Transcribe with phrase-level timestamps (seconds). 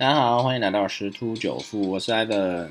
[0.00, 2.70] 大家好，欢迎来到十突九富，我是 Ivan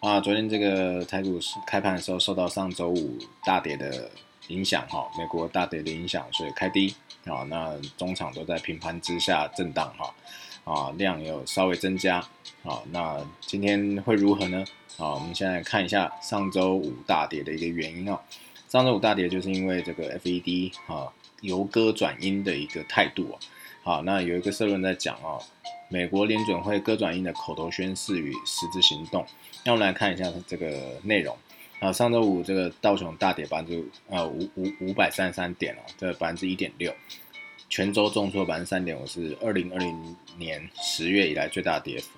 [0.00, 0.18] 啊。
[0.22, 4.10] 昨天这个台股开盘的时候受到上周五大跌的
[4.48, 6.94] 影响哈，美国大跌的影响，所以开低
[7.26, 7.44] 啊。
[7.46, 10.14] 那中场都在平盘之下震荡哈
[10.64, 12.16] 啊，量有稍微增加
[12.64, 12.80] 啊。
[12.90, 14.64] 那今天会如何呢？
[14.96, 18.18] 啊，我们现在看一下上周五大跌的一个原因啊。
[18.70, 21.12] 上周五大跌就是因为这个 FED 啊
[21.42, 23.36] 由歌转音的一个态度。
[23.82, 25.42] 好，那有一个社论在讲哦。
[25.88, 29.26] 美国联准会割转印的口头宣誓与实质行动，
[29.62, 31.36] 那我们来看一下这个内容
[31.80, 31.92] 啊。
[31.92, 36.94] 上周五这个道琼大跌百分之呃五五五百三十三点哦，这百分之一点六，
[37.68, 42.08] 全周重挫百分之三点五，是二零二零年十月以来最大跌幅。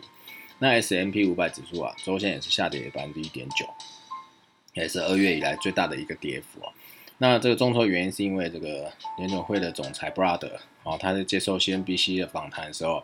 [0.61, 3.67] 那 S M P 五百指数啊，周线也是下跌百分之一点九，
[4.75, 6.73] 也是二月以来最大的一个跌幅啊。
[7.19, 10.53] 那这个重挫原因是因为这个联准会的总裁 Brother
[10.84, 13.02] 哦，他在接受 C N B C 的访谈的时候。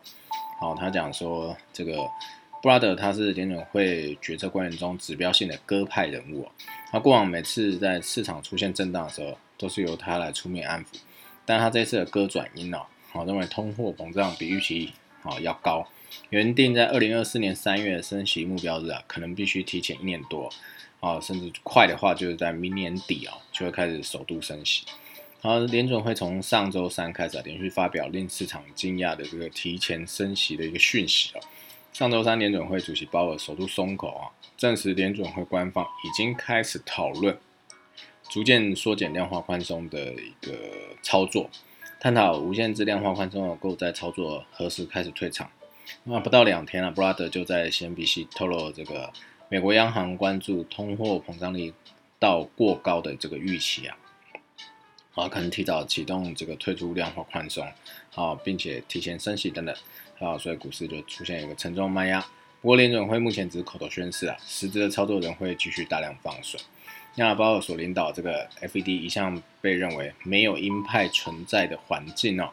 [0.61, 2.07] 好，他讲说这个
[2.62, 6.46] 布拉德他是联准会决策官员中指标性的鸽派人物。
[6.93, 10.99] 他过往每次在市场出现震荡的时候，都是由他来出面安抚。
[11.46, 15.88] 但他这次的鸽转音哦，好认为通货膨胀比预期好要高，
[16.29, 20.51] 原定在二零二四年三月升息目标日啊，可能必须提前一年多
[21.01, 24.85] 啊，甚至快的话就是在明年底啊，就会开始首度升息。
[25.43, 31.41] 好，联准会从上周三开始啊，连续发表令市场惊讶的这个提前升息的一个讯息啊。
[31.95, 37.38] 上周三，联准会主席鲍尔首度松口啊，证实联准会官方已经开始讨论
[38.29, 40.52] 逐渐缩减量化宽松的一个
[41.01, 41.49] 操作，
[41.99, 45.51] 探讨无限制量化宽松的购债操作何时开始退场。
[46.05, 49.11] 那不到两天了，布拉德就在 CNBC 透露这个
[49.49, 51.73] 美国央行关注通货膨胀率
[52.18, 53.96] 到过高的这个预期啊。
[55.15, 57.66] 啊，可能提早启动这个退出量化宽松，
[58.15, 59.75] 啊，并且提前升息等等，
[60.19, 62.25] 啊，所以股市就出现一个沉重卖压。
[62.63, 66.61] 不过联准会目前只是口头宣誓啊，实质的操作人会继续大量放水。
[67.17, 72.51] 那鲍尔所领导这个 FED 一向被认为没有鹰派存在的环境哦。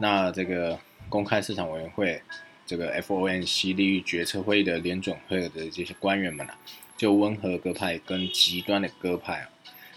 [0.00, 0.78] 那这个
[1.10, 2.22] 公开市场委员会
[2.64, 6.56] 这个 FOMC 利率决策会议的联准会的这些官员们啊，
[6.96, 9.46] 就温和鸽派跟极端的鸽派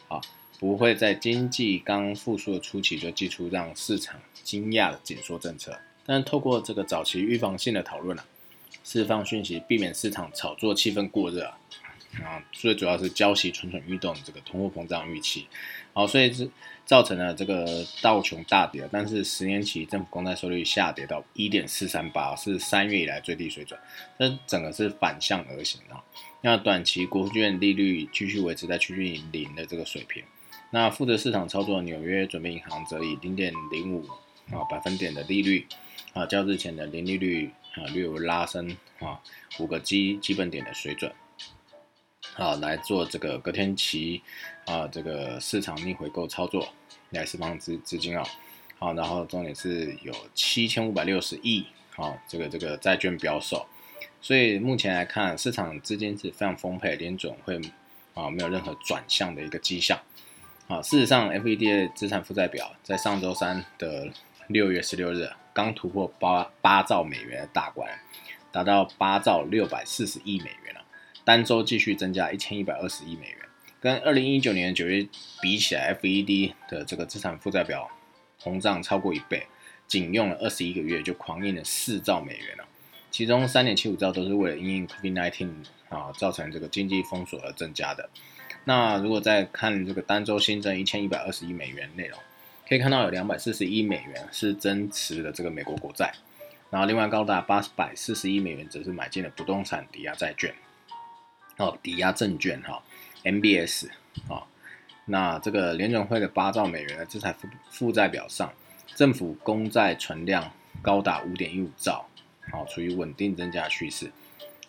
[0.09, 0.21] 啊，啊。
[0.61, 8.23] 不会在经济刚复苏的初期就寄出让市场惊讶的紧缩政策，但透过这个早期预防性的讨论啊，
[8.83, 11.57] 释放讯息，避免市场炒作气氛过热啊，
[12.23, 15.47] 啊，最主要是交息蠢蠢欲动这个通货膨胀预期，
[15.93, 16.47] 好，所以是
[16.85, 23.79] 造成了这个道琼大跌，但是十年期政府公债收益率下跌到一点四三八，是三月以来最低水准，
[24.19, 26.03] 这整个是反向而行啊，
[26.41, 30.23] 那短期国券利率继续维持在趋近于零的这个水平。
[30.73, 34.07] 那负责市场操作的纽约准备银行则以零点零五
[34.51, 35.67] 啊百分点的利率
[36.13, 39.19] 啊，较日前的零利率啊略有拉升啊
[39.59, 41.11] 五个基基本点的水准
[42.37, 44.21] 啊来做这个隔天期
[44.65, 46.69] 啊这个市场逆回购操作
[47.09, 48.23] 来释放资资金啊
[48.79, 51.65] 好，然后重点是有七千五百六十亿
[51.97, 53.67] 啊这个这个债券标售，
[54.21, 57.59] 所以目前来看市场资金是非常丰沛，联总会
[58.13, 59.99] 啊没有任何转向的一个迹象。
[60.71, 64.09] 啊，事实上，FED 的资产负债表在上周三的
[64.47, 67.91] 六月十六日刚突破八八兆美元的大关，
[68.53, 70.81] 达到八兆六百四十亿美元了，
[71.25, 73.39] 单周继续增加一千一百二十亿美元，
[73.81, 75.05] 跟二零一九年九月
[75.41, 77.91] 比起来，FED 的这个资产负债表
[78.41, 79.45] 膨胀超过一倍，
[79.87, 82.63] 仅用了二十一个月就狂印了四兆美元了，
[83.11, 85.51] 其中三点七五兆都是为了因应 COVID-19
[85.89, 88.09] 啊造成这个经济封锁而增加的。
[88.63, 92.19] 那如果再看这个单周新增一千一百二十亿美元内容，
[92.69, 96.13] 可以看到有两百四十亿美元是增持的这个美国国债，
[96.69, 100.53] 然后另外高达八百四十亿美元则是买进了不动产抵押债券，
[101.57, 102.83] 哦，抵押证券哈
[103.23, 103.89] ，MBS
[104.29, 104.45] 啊，
[105.05, 108.53] 那这个联准会的八兆美元的资产负负债表上，
[108.95, 112.07] 政府公债存量高达五点一五兆，
[112.51, 114.11] 好，处于稳定增加趋势。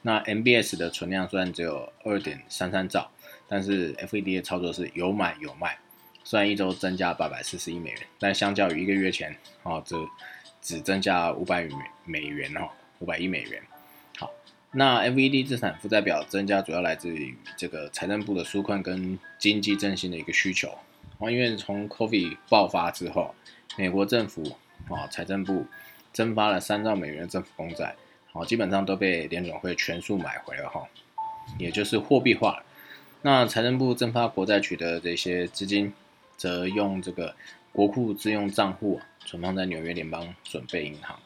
[0.00, 3.10] 那 MBS 的存量虽然只有二点三三兆。
[3.52, 5.76] 但是 FED 的操作是有买有卖，
[6.24, 9.94] 虽然一周增加八百四十亿美元，但相较于一个月前，哦，这
[10.62, 11.74] 只增加五百美
[12.06, 12.70] 美元哦，
[13.00, 13.62] 五百亿美元。
[14.18, 14.30] 好，
[14.70, 20.70] 那 FED 资产负债表增加主要来自于这个财政部的纾困跟经济振兴的一个需求。
[21.18, 23.34] 哦，因为从 COVID 爆发之后，
[23.76, 24.56] 美国政府
[24.88, 25.66] 啊财政部
[26.10, 27.94] 增发了三兆美元的政府公债，
[28.32, 30.88] 哦，基本上都被联总会全数买回了哈，
[31.58, 32.64] 也就是货币化了。
[33.22, 35.92] 那财政部增发国债取得这些资金，
[36.36, 37.34] 则用这个
[37.72, 41.18] 国库自用账户存放在纽约联邦准备银行。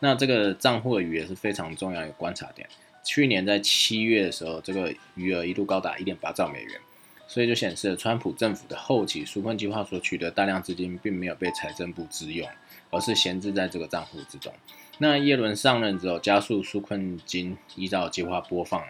[0.00, 2.68] 那这个账户的余额是非常重要的观察点。
[3.04, 6.80] 去年在七月的时候，这个余额一度高达一点八兆美元，
[7.28, 12.48] 所以就显示了川普政府的后期纾困计划所取得大量资金，并没有被财政部支用，
[12.90, 14.52] 而是闲置在这个账户之中。
[14.98, 18.82] 那耶伦上任之后，加速纾困金依照计划播放，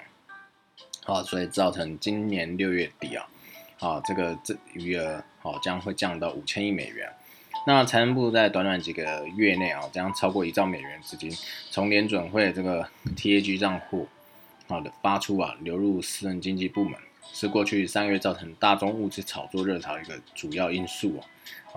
[1.07, 3.25] 好，所以造成今年六月底啊，
[3.79, 7.09] 好，这个这余额好将会降到五千亿美元。
[7.65, 11.31] 那财政部在短短几个月内啊，将超过一兆美元资金
[11.71, 14.09] 从联准会这个 TAG 账户
[14.67, 16.99] 好的发出啊，流入私人经济部门，
[17.33, 21.23] 是过去三个月造成大宗物资炒作热潮一个主要因素啊，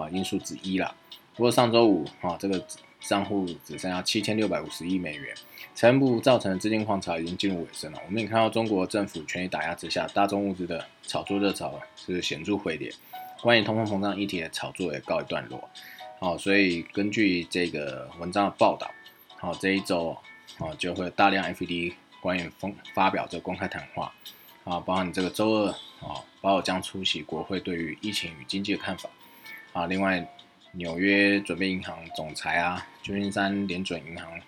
[0.05, 0.95] 啊因素之一啦。
[1.35, 2.65] 不过上周五啊，这个
[3.01, 5.33] 账户只剩下七千六百五十亿美元，
[5.73, 7.99] 财政部造成的资金狂潮已经进入尾声了。
[8.05, 12.91] 我们也看到中国政府全力打压之下，大宗物资的炒作热潮是显著回跌。
[13.41, 15.69] 关于通货膨胀议题的炒作也告一段落，
[16.19, 18.91] 好，所以根据这个文章的报道，
[19.37, 20.09] 好，这一周
[20.57, 24.13] 啊就会大量 FED 官员发发表这公开谈话，
[24.65, 25.69] 啊，包含这个周二
[26.01, 29.09] 啊，鲍尔将出席国会对于疫情与经济的看法，
[29.71, 30.19] 啊，另外
[30.73, 34.39] 纽约准备银行总裁啊，旧金山联准银行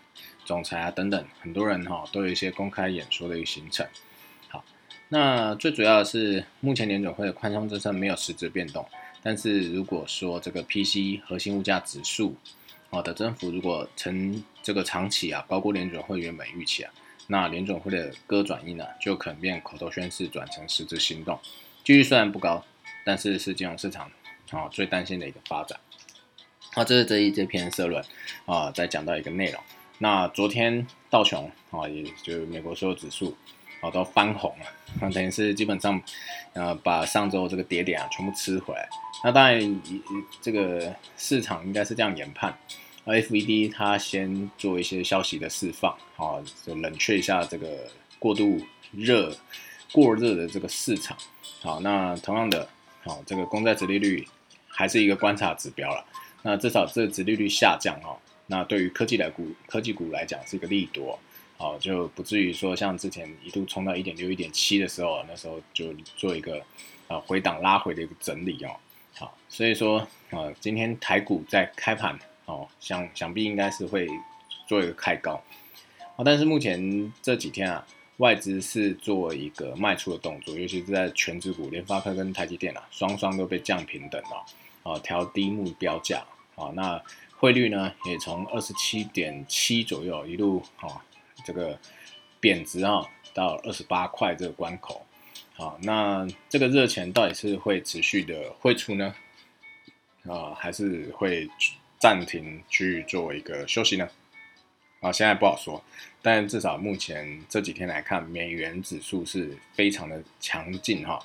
[0.45, 3.85] 总裁啊等等，很多人哈都有一些公开演说的一个行程。
[4.49, 4.63] 好
[5.09, 8.85] 那最主要的是，目前联准会的宽松政策没有实质变动。
[9.23, 12.35] 但是如果说这个 P C 核心物价指数，
[12.89, 16.91] 好的增幅如果成这个长期啊高过联准会原本预期啊，
[17.27, 21.39] 那联准会的鸽转鹰呢就可能变口头宣誓转成实质行动。
[21.83, 22.63] 几率虽然不高，
[23.03, 24.11] 但是是金融市场
[24.51, 25.79] 啊最担心的一个发展。
[26.73, 28.03] 好，这是这一这篇社论
[28.45, 29.61] 啊，在讲到一个内容。
[29.97, 33.35] 那昨天道琼啊，也就是美国所有指数。
[33.81, 34.65] 好，都翻红了，
[35.01, 35.99] 那等于是基本上，
[36.53, 38.87] 呃，把上周这个跌点啊全部吃回来。
[39.23, 39.81] 那当然，
[40.39, 42.55] 这个市场应该是这样研判
[43.05, 47.89] ，FED 它先做一些消息的释放，啊，就冷却一下这个
[48.19, 49.35] 过度热、
[49.91, 51.17] 过热的这个市场。
[51.63, 52.69] 好，那同样的，
[53.03, 54.27] 好，这个公债殖利率
[54.67, 56.05] 还是一个观察指标了。
[56.43, 58.17] 那至少这殖利率下降哈，
[58.47, 61.17] 那对于科技来股、科技股来讲是一个利多。
[61.57, 66.59] 好，就不至于说像之前一度冲到一点六、一点七的时候，那时候就做一个
[67.07, 68.71] 呃回档拉回的一个整理哦。
[69.13, 74.07] 好，所以说呃，今天台股在开盘哦，想想必应该是会
[74.67, 75.39] 做一个开高。
[76.15, 77.85] 好，但是目前这几天啊，
[78.17, 84.43] 外资是做一个卖出的动作，尤其是在全指股，联发科跟台积电啊，双双都被降平等了，
[84.83, 86.25] 啊，调低目标价。
[86.55, 87.01] 啊，那
[87.37, 91.03] 汇率呢，也从二十七点七左右一路啊。
[91.43, 91.75] 这个
[92.39, 95.03] 贬值啊，到二十八块这个关口，
[95.55, 99.15] 好，那这个热钱到底是会持续的汇出呢？
[100.27, 101.49] 啊，还是会
[101.97, 104.07] 暂停去做一个休息呢？
[104.99, 105.83] 啊，现在不好说，
[106.21, 111.19] 但至少目前这几天来看，美元指数是非常的强劲哈，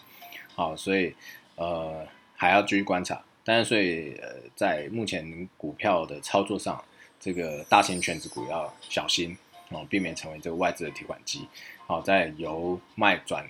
[0.54, 1.14] 好，所以
[1.56, 6.84] 呃还要继续观察，但是所以呃在目前股票的操作上，
[7.18, 9.34] 这个大型全值股要小心。
[9.70, 11.44] 哦，避免成为这个外资的提款机。
[11.88, 13.44] 好，在由卖转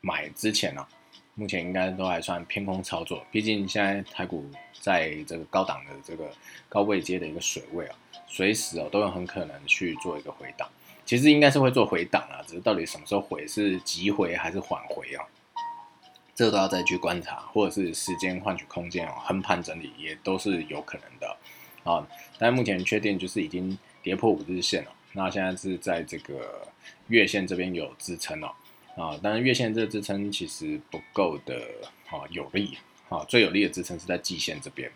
[0.00, 0.86] 买之前呢，
[1.34, 3.20] 目前应该都还算偏空操作。
[3.32, 4.48] 毕竟现在台股
[4.80, 6.30] 在这个高档的这个
[6.68, 7.96] 高位阶的一个水位啊，
[8.28, 10.70] 随时哦都有很可能去做一个回档。
[11.04, 15.26] 其实应该是会做回档啊，只是到底什么时候回，是急回还是缓回啊？
[16.36, 21.36] 这都要再去观察，或者是时间换取空间哦，横盘整理也都是有可能的
[21.82, 22.06] 啊。
[22.38, 24.92] 但目前确定就是已经跌破五日线了。
[25.12, 26.68] 那现在是在这个
[27.08, 28.52] 月线这边有支撑哦，
[28.96, 31.58] 啊，但是月线这个支撑其实不够的
[32.10, 32.76] 啊，有利
[33.08, 34.92] 啊，最有利的支撑是在季线这边，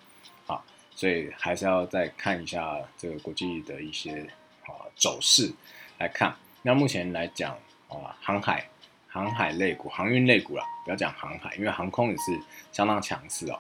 [0.47, 0.63] 啊，
[0.95, 4.31] 所以还是要再看一下这个国际的一些
[4.67, 5.51] 啊走势
[5.97, 6.37] 来看。
[6.61, 7.57] 那目前来讲
[7.89, 8.69] 啊，航海、
[9.11, 12.41] 航海类股、航运类股啦，不要讲航海，因为航空也是
[12.71, 13.59] 相当强势哦，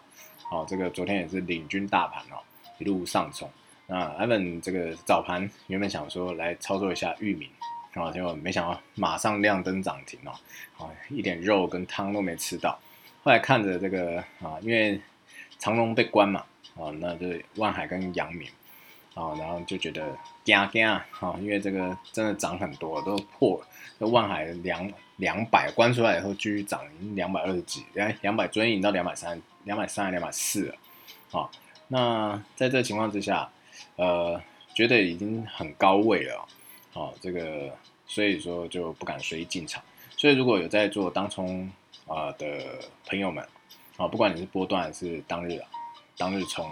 [0.49, 2.38] 好，这个昨天也是领军大盘哦，
[2.78, 3.50] 一路上冲。
[3.87, 7.50] 那 Evan 这个早盘原本想说来操作一下域名，
[7.95, 10.30] 啊，结果没想到马上亮灯涨停哦，
[10.78, 12.78] 啊，一点肉跟汤都没吃到。
[13.25, 15.00] 后来看着这个啊，因为
[15.59, 16.45] 长隆被关嘛，
[16.76, 17.26] 啊，那就
[17.57, 18.49] 万海跟阳明，
[19.14, 21.04] 啊，然后就觉得惊惊啊，
[21.40, 23.61] 因为这个真的涨很多，都破
[23.99, 24.88] 这万海两
[25.21, 26.83] 两百关出来以后继续涨，
[27.15, 30.75] 两百二十几，哎，两百追引到两百三，两百三两百四了，
[31.31, 31.49] 啊，
[31.87, 33.49] 那在这情况之下。
[33.97, 34.41] 呃，
[34.75, 36.49] 觉得已经很高位了，
[36.95, 37.71] 哦，这个
[38.07, 39.83] 所以说就不敢随意进场。
[40.17, 41.71] 所以如果有在做当冲
[42.07, 43.47] 啊的朋友们，
[43.99, 45.69] 啊，不管你是波段还是当日啊，
[46.17, 46.67] 当日冲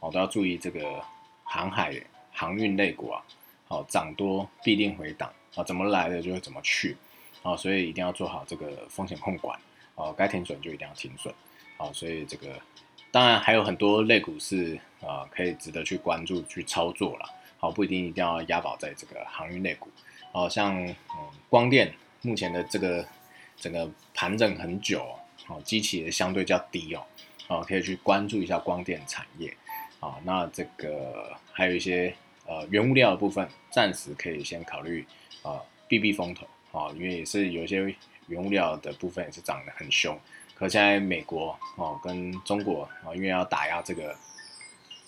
[0.00, 1.02] 哦，都要注意这个
[1.44, 1.94] 航海
[2.32, 3.22] 航运类股啊，
[3.68, 6.96] 好涨多必定回档啊，怎么来的就会怎么去
[7.42, 9.58] 啊，所以一定要做好这个风险控管
[9.94, 11.34] 啊，该停损就一定要停损
[11.76, 12.60] 啊，所以这个
[13.10, 17.26] 当然还有很多类股是啊可以值得去关注去操作了，
[17.58, 19.90] 好不一定一定要押宝在这个航运类股，
[20.32, 20.96] 哦像嗯
[21.48, 21.92] 光电
[22.22, 23.06] 目前的这个
[23.56, 25.04] 整个盘整很久
[25.48, 27.04] 哦，机器也相对较低哦，
[27.48, 29.56] 啊可以去关注一下光电产业
[30.00, 32.14] 啊，那这个还有一些。
[32.46, 35.06] 呃，原物料的部分暂时可以先考虑
[35.44, 37.94] 啊避避风头啊，因为也是有些
[38.26, 40.18] 原物料的部分也是涨得很凶。
[40.54, 44.16] 可现在美国哦跟中国啊，因为要打压这个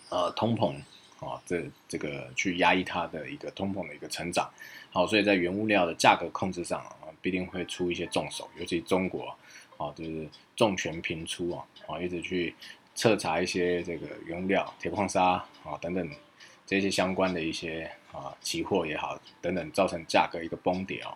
[0.08, 0.74] 呃通膨
[1.20, 4.50] 啊，这这个去压抑它的一个通膨的一个成长，
[4.90, 9.36] 好，所以在原物料的价格控制上啊，必定会出一些重手，尤其中国
[9.76, 12.54] 啊，就是重拳频出啊，啊，一直去
[12.94, 15.22] 彻查一些这个原物料、铁矿砂
[15.64, 16.10] 啊等等。
[16.64, 21.12] 这些相关的一些啊期货也好等等，造成价格一个崩跌哦，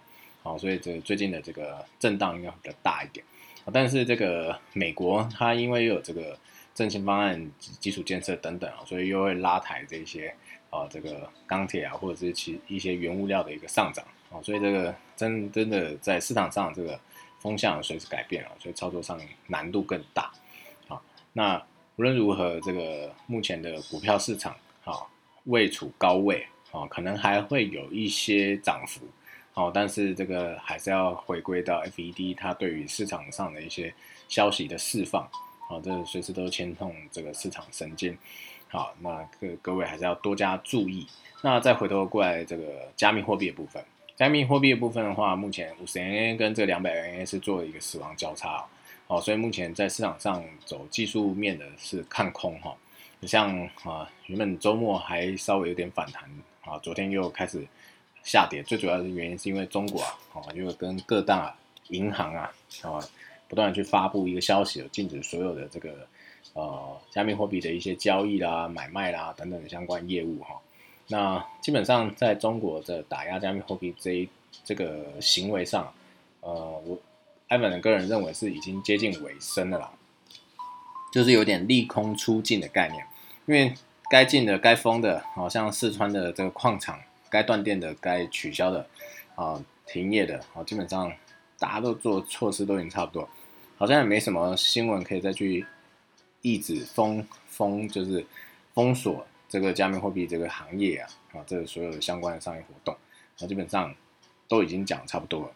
[0.46, 3.26] 好，所以这最近的这个震荡应该比较大一点
[3.72, 6.38] 但是这个美国它因为又有这个
[6.72, 10.32] 振兴方案、基础建设等等啊，所以又会拉抬这些
[10.70, 16.98] 啊这个钢铁啊或者是其一些原物料的一个上涨啊，所以这个真真的在市场上这个
[17.40, 20.30] 风向随时改变啊，所以操作上难度更大
[20.86, 21.02] 啊。
[21.32, 21.60] 那
[21.96, 24.94] 无论如何，这个目前的股票市场啊。
[25.46, 29.02] 位处高位，啊，可能还会有一些涨幅，
[29.56, 33.92] 哦，但是这个还是要回归到 FED 它对于市场上的一些
[34.28, 35.26] 消息的释放，
[35.70, 38.16] 哦，这随时都牵动这个市场神经，
[38.68, 41.06] 好，那各各位还是要多加注意。
[41.40, 43.82] 那再回头过来这个加密货币的部分，
[44.14, 48.62] 加密货币的部分的话，目前五十 NA 跟这两百 NA 是做了一个死亡交叉，
[49.06, 52.76] 哦，所以目前在市场上走技术面的是看空，哈。
[53.22, 56.24] 像啊，原本周末还稍微有点反弹
[56.66, 57.66] 啊，昨天又开始
[58.26, 58.62] 下跌。
[58.62, 61.56] 最主要的原因是因为中国啊，啊，因为跟各大
[61.88, 62.52] 银行啊，
[62.82, 63.00] 啊，
[63.48, 66.06] 不断去发布一个消息，禁止所有的这个
[66.54, 70.60] 呃加密货币的一些交易啦、买卖啦等等的相关业务哈。
[71.08, 74.28] 那基本上在中国的打压加密货币这一
[74.64, 75.92] 这个行为上，
[76.40, 76.52] 呃，
[76.84, 76.98] 我
[77.48, 79.90] 艾文的个人认为是已经接近尾声的啦。
[81.12, 83.06] 就是有点利空出尽的概念，
[83.46, 83.72] 因为
[84.10, 87.00] 该进的、该封的，好像四川的这个矿场，
[87.36, 88.88] 该断电的、该取消的，
[89.34, 91.12] 啊，停业的，啊，基本上
[91.58, 93.28] 大家都做措施都已经差不多，
[93.76, 95.66] 好像也没什么新闻可以再去
[96.40, 98.24] 抑制封封，就是
[98.72, 102.96] 封锁这个加密货币这个行业啊，啊，这所有的相关的商业活动，
[103.38, 103.94] 啊，基本上
[104.48, 105.52] 都已经讲差不多了。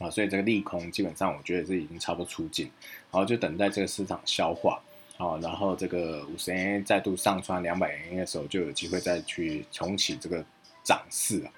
[0.00, 2.70] 啊，所以这个利空基本上我觉得是已经差不多出尽，
[3.10, 4.82] 然后就等待这个市场消化。
[5.18, 10.44] 啊，然后这个五十 A 再度上穿两百 A 的时候，就有机会再去重启这个
[10.82, 11.52] 涨势啊。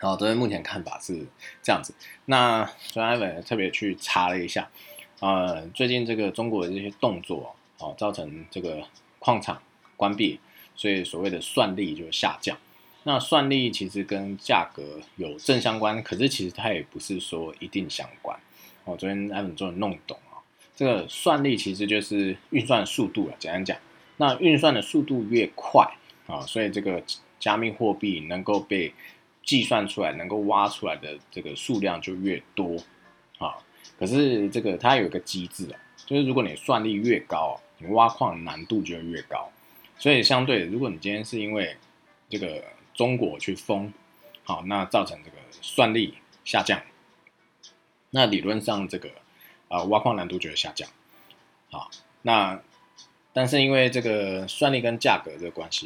[0.00, 1.26] 好，这边目前看法是
[1.62, 1.92] 这样子。
[2.26, 4.70] 那专艾文特别去查了一下，
[5.18, 8.84] 呃，最近这个中国的这些动作，哦，造成这个
[9.18, 9.60] 矿场
[9.96, 10.38] 关闭，
[10.76, 12.56] 所以所谓的算力就下降。
[13.02, 18.38] 那算力其实跟价格有正相关，可是其实它也不是说一定相关。
[18.84, 20.38] 哦，昨天艾文终于弄懂啊。
[20.76, 23.76] 这个算力其实就是运算速度了，简单讲，
[24.18, 25.84] 那运算的速度越快
[26.28, 27.02] 啊，所以这个
[27.38, 28.92] 加密货币能够被
[29.42, 32.76] 计算出来、能够挖出来的这个数量就越多
[33.38, 33.56] 啊。
[33.98, 39.50] 可是这个它有一个机制啊，就是如果你算力越高，你挖矿难度就越高。
[39.98, 41.76] 所以相对，如果你今天是因为
[42.28, 42.62] 这个
[42.94, 43.92] 中国去封，
[44.44, 46.14] 好，那造成这个算力
[46.44, 46.80] 下降，
[48.10, 49.10] 那理论上这个。
[49.68, 50.88] 啊，挖矿难度就会下降，
[51.70, 51.90] 好，
[52.22, 52.58] 那
[53.34, 55.84] 但是因为这个算力跟价格这个关系，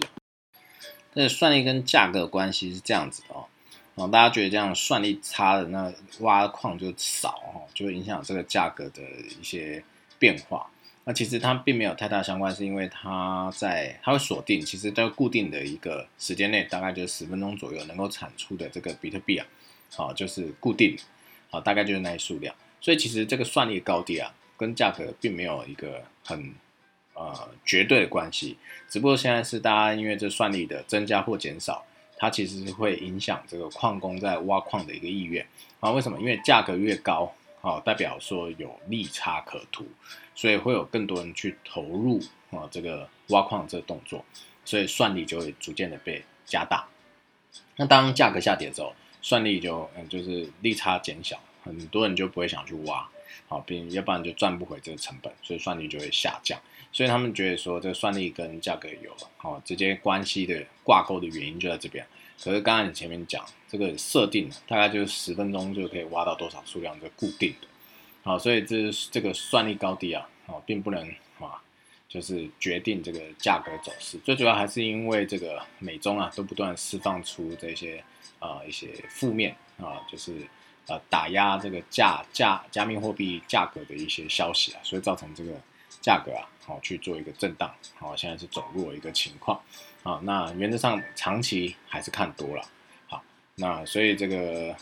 [1.14, 3.44] 这算力跟价格关系是这样子的哦，
[3.94, 9.02] 哦，大家觉得这样算力差的那挖矿就少哦，就会影响这个价格的
[9.40, 9.84] 一些
[10.18, 10.66] 变化。
[11.04, 19.46] 那其实它并没有太大相关，是因为它在它会锁定，其实在固定的一个时间内，大概就十分钟左右能够产出的这个比特币啊，
[19.90, 20.96] 好，就是固定，
[21.50, 22.54] 好，大概就是那些数量。
[22.80, 26.54] 所以其实这个算力高低啊，跟价格并没有一个很
[27.30, 28.56] 呃绝对的关系，
[28.88, 31.84] 只不过现在是大家因为这算力的增加或减少，
[32.16, 35.46] 它其实是会影响这个矿工在挖矿的一个意愿
[35.80, 35.90] 啊。
[35.90, 36.18] 为什么？
[36.18, 39.86] 因为价格越高，啊，代表说有利差可图，
[40.34, 44.24] 所以会有更多人去投入啊这个挖矿这个动作，
[44.64, 46.86] 所以算力就会逐渐的被加大。
[47.76, 51.38] 那当价格下跌之后，算力就嗯就是利差减小。
[51.64, 53.08] 很多人就不会想去挖，
[53.48, 56.58] 好，并要不然就赚不回这个成本，所以算力就会下降。
[56.92, 62.06] 所以他们觉得说，这个算力跟价格有好直接关系的挂钩的原因就在这边。
[62.42, 67.68] 可是刚才你前面讲这个设定大概就是十分钟就可以挖到多少数量，这固定的。
[68.24, 71.08] 好，所以这这个算力高低啊，哦，并不能
[71.38, 71.62] 啊，
[72.08, 74.18] 就是决定这个价格走势。
[74.18, 78.04] 最主要还是因为这个美中啊都不断释放出这些
[78.38, 80.34] 啊一些负面啊，就是
[80.88, 85.52] 呃打压这个价价加密货币价格的一些消息啊，所以造成这个
[86.00, 89.60] 价格啊好去做一个震荡，好现在是走弱一个情况。
[90.02, 92.62] 好，那原则上长期还是看多了。
[93.06, 93.22] 好，
[93.54, 94.74] 那所以这个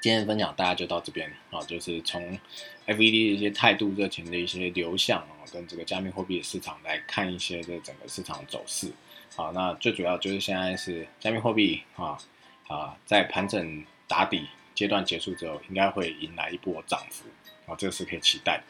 [0.00, 2.38] 今天分享大家就到这边啊，就是从
[2.86, 8.92] FED 的一些态度、热情的一些流向啊，跟这个加密货币的市场来看一些这整个市场走势。
[9.34, 12.18] 好，那最主要就是现在是加密货币啊
[12.68, 17.24] 啊，在盘整打底阶段结束之后，应该会迎来一波涨幅
[17.70, 18.62] 啊，这个是可以期待。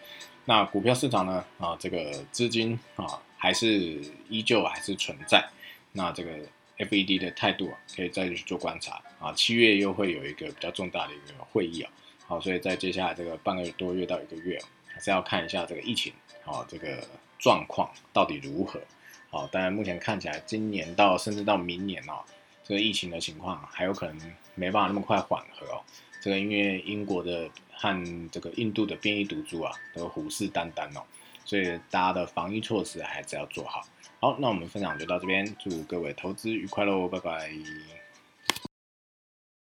[0.45, 3.23] 那股票市场呢啊，这个资金啊。
[3.43, 5.45] 还是依旧还是存在，
[5.91, 6.31] 那这个
[6.79, 9.33] FED 的态度啊，可以再去做观察啊。
[9.33, 11.91] 七月又会有一个比较重大的一个会议啊，
[12.29, 14.57] 好，所以在接下来这个半个多月到一个月，
[14.87, 16.13] 还是要看一下这个疫情
[16.45, 17.05] 啊这个
[17.37, 18.81] 状况到底如何。
[19.29, 22.23] 好，当然目前看起来，今年到甚至到明年啊，
[22.63, 24.17] 这个疫情的情况还有可能
[24.55, 25.83] 没办法那么快缓和哦。
[26.21, 31.03] 这个因为英国的和这个印度的变异毒株啊，都虎视眈眈哦。
[31.45, 33.83] 所以大家的防疫措施还是要做好。
[34.21, 38.02] 好，那我们分享就到这边，祝各位投资愉快喽，拜拜。